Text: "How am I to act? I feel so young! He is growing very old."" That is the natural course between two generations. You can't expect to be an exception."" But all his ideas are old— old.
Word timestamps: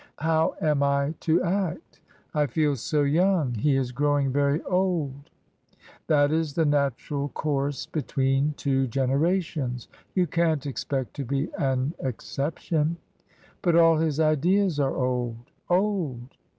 "How 0.17 0.55
am 0.59 0.81
I 0.81 1.13
to 1.19 1.43
act? 1.43 2.01
I 2.33 2.47
feel 2.47 2.75
so 2.75 3.03
young! 3.03 3.53
He 3.53 3.75
is 3.75 3.91
growing 3.91 4.31
very 4.31 4.59
old."" 4.63 5.29
That 6.07 6.31
is 6.31 6.55
the 6.55 6.65
natural 6.65 7.29
course 7.29 7.85
between 7.85 8.55
two 8.57 8.87
generations. 8.87 9.89
You 10.15 10.25
can't 10.25 10.65
expect 10.65 11.13
to 11.17 11.23
be 11.23 11.51
an 11.55 11.93
exception."" 11.99 12.97
But 13.61 13.75
all 13.75 13.97
his 13.99 14.19
ideas 14.19 14.79
are 14.79 14.95
old— 14.97 15.35
old. 15.69 16.35